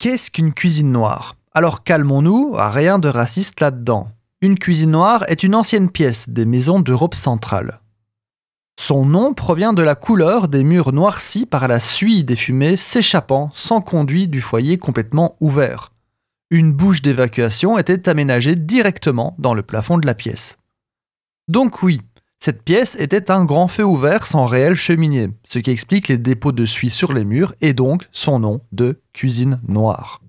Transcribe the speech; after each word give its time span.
Qu'est-ce 0.00 0.30
qu'une 0.30 0.54
cuisine 0.54 0.92
noire? 0.92 1.34
Alors 1.52 1.82
calmons-nous, 1.82 2.52
rien 2.54 3.00
de 3.00 3.08
raciste 3.08 3.60
là-dedans. 3.60 4.12
Une 4.40 4.56
cuisine 4.56 4.92
noire 4.92 5.24
est 5.26 5.42
une 5.42 5.56
ancienne 5.56 5.90
pièce 5.90 6.28
des 6.28 6.44
maisons 6.44 6.78
d'Europe 6.78 7.16
centrale. 7.16 7.80
Son 8.78 9.04
nom 9.04 9.34
provient 9.34 9.72
de 9.72 9.82
la 9.82 9.96
couleur 9.96 10.46
des 10.46 10.62
murs 10.62 10.92
noircis 10.92 11.46
par 11.46 11.66
la 11.66 11.80
suie 11.80 12.22
des 12.22 12.36
fumées 12.36 12.76
s'échappant 12.76 13.50
sans 13.52 13.80
conduit 13.80 14.28
du 14.28 14.40
foyer 14.40 14.78
complètement 14.78 15.34
ouvert. 15.40 15.90
Une 16.50 16.72
bouche 16.72 17.02
d'évacuation 17.02 17.76
était 17.76 18.08
aménagée 18.08 18.54
directement 18.54 19.34
dans 19.38 19.52
le 19.52 19.62
plafond 19.62 19.98
de 19.98 20.06
la 20.06 20.14
pièce. 20.14 20.58
Donc 21.48 21.82
oui, 21.82 22.02
cette 22.40 22.62
pièce 22.62 22.96
était 23.00 23.30
un 23.30 23.44
grand 23.44 23.66
feu 23.66 23.84
ouvert 23.84 24.26
sans 24.26 24.46
réelle 24.46 24.76
cheminée, 24.76 25.30
ce 25.44 25.58
qui 25.58 25.70
explique 25.70 26.08
les 26.08 26.18
dépôts 26.18 26.52
de 26.52 26.66
suie 26.66 26.90
sur 26.90 27.12
les 27.12 27.24
murs 27.24 27.54
et 27.60 27.72
donc 27.72 28.08
son 28.12 28.38
nom 28.38 28.60
de 28.70 29.00
cuisine 29.12 29.60
noire. 29.66 30.22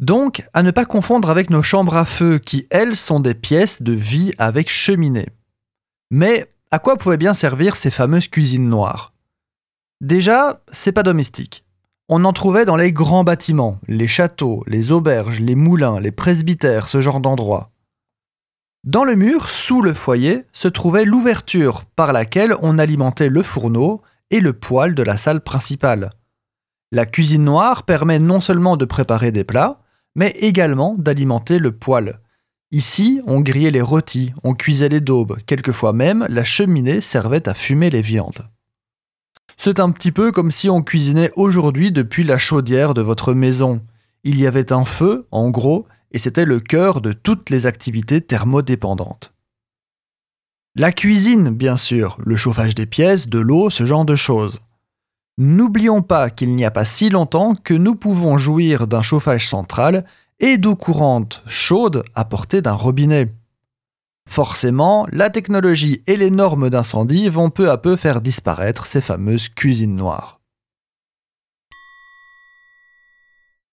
Donc, 0.00 0.46
à 0.52 0.62
ne 0.62 0.70
pas 0.70 0.84
confondre 0.84 1.30
avec 1.30 1.50
nos 1.50 1.62
chambres 1.62 1.96
à 1.96 2.04
feu 2.04 2.38
qui, 2.38 2.66
elles, 2.70 2.96
sont 2.96 3.20
des 3.20 3.34
pièces 3.34 3.82
de 3.82 3.92
vie 3.92 4.32
avec 4.38 4.68
cheminée. 4.68 5.28
Mais 6.10 6.48
à 6.70 6.78
quoi 6.78 6.96
pouvaient 6.96 7.16
bien 7.16 7.34
servir 7.34 7.76
ces 7.76 7.90
fameuses 7.90 8.28
cuisines 8.28 8.68
noires? 8.68 9.12
Déjà, 10.00 10.60
c'est 10.72 10.92
pas 10.92 11.02
domestique. 11.02 11.64
On 12.08 12.24
en 12.24 12.32
trouvait 12.32 12.66
dans 12.66 12.76
les 12.76 12.92
grands 12.92 13.24
bâtiments, 13.24 13.78
les 13.88 14.08
châteaux, 14.08 14.62
les 14.66 14.92
auberges, 14.92 15.40
les 15.40 15.54
moulins, 15.54 16.00
les 16.00 16.10
presbytères, 16.10 16.86
ce 16.86 17.00
genre 17.00 17.20
d'endroits. 17.20 17.70
Dans 18.84 19.04
le 19.04 19.14
mur, 19.14 19.48
sous 19.48 19.80
le 19.80 19.94
foyer, 19.94 20.44
se 20.52 20.68
trouvait 20.68 21.06
l'ouverture 21.06 21.86
par 21.96 22.12
laquelle 22.12 22.54
on 22.60 22.78
alimentait 22.78 23.30
le 23.30 23.42
fourneau 23.42 24.02
et 24.30 24.40
le 24.40 24.52
poêle 24.52 24.94
de 24.94 25.02
la 25.02 25.16
salle 25.16 25.40
principale. 25.40 26.10
La 26.92 27.06
cuisine 27.06 27.44
noire 27.44 27.84
permet 27.84 28.18
non 28.18 28.42
seulement 28.42 28.76
de 28.76 28.84
préparer 28.84 29.32
des 29.32 29.42
plats, 29.42 29.80
mais 30.14 30.36
également 30.38 30.96
d'alimenter 30.98 31.58
le 31.58 31.72
poêle. 31.72 32.20
Ici, 32.72 33.22
on 33.26 33.40
grillait 33.40 33.70
les 33.70 33.80
rôtis, 33.80 34.34
on 34.42 34.52
cuisait 34.52 34.90
les 34.90 35.00
daubes, 35.00 35.38
quelquefois 35.46 35.94
même 35.94 36.26
la 36.28 36.44
cheminée 36.44 37.00
servait 37.00 37.48
à 37.48 37.54
fumer 37.54 37.88
les 37.88 38.02
viandes. 38.02 38.46
C'est 39.56 39.80
un 39.80 39.92
petit 39.92 40.12
peu 40.12 40.30
comme 40.30 40.50
si 40.50 40.68
on 40.68 40.82
cuisinait 40.82 41.32
aujourd'hui 41.36 41.90
depuis 41.90 42.22
la 42.22 42.36
chaudière 42.36 42.92
de 42.92 43.00
votre 43.00 43.32
maison. 43.32 43.80
Il 44.24 44.38
y 44.38 44.46
avait 44.46 44.74
un 44.74 44.84
feu, 44.84 45.26
en 45.30 45.48
gros, 45.48 45.86
et 46.14 46.18
c'était 46.18 46.44
le 46.44 46.60
cœur 46.60 47.00
de 47.00 47.12
toutes 47.12 47.50
les 47.50 47.66
activités 47.66 48.20
thermodépendantes. 48.20 49.34
La 50.76 50.92
cuisine, 50.92 51.50
bien 51.50 51.76
sûr, 51.76 52.16
le 52.24 52.36
chauffage 52.36 52.76
des 52.76 52.86
pièces, 52.86 53.28
de 53.28 53.40
l'eau, 53.40 53.68
ce 53.68 53.84
genre 53.84 54.04
de 54.04 54.14
choses. 54.14 54.60
N'oublions 55.38 56.02
pas 56.02 56.30
qu'il 56.30 56.54
n'y 56.54 56.64
a 56.64 56.70
pas 56.70 56.84
si 56.84 57.10
longtemps 57.10 57.56
que 57.56 57.74
nous 57.74 57.96
pouvons 57.96 58.38
jouir 58.38 58.86
d'un 58.86 59.02
chauffage 59.02 59.48
central 59.48 60.04
et 60.38 60.56
d'eau 60.56 60.76
courante 60.76 61.42
chaude 61.46 62.04
apportée 62.14 62.62
d'un 62.62 62.72
robinet. 62.72 63.32
Forcément, 64.28 65.06
la 65.10 65.30
technologie 65.30 66.02
et 66.06 66.16
les 66.16 66.30
normes 66.30 66.70
d'incendie 66.70 67.28
vont 67.28 67.50
peu 67.50 67.70
à 67.70 67.76
peu 67.76 67.96
faire 67.96 68.20
disparaître 68.20 68.86
ces 68.86 69.00
fameuses 69.00 69.48
cuisines 69.48 69.96
noires. 69.96 70.40